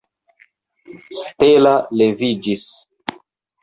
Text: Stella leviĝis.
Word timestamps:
Stella 1.21 1.77
leviĝis. 2.03 2.69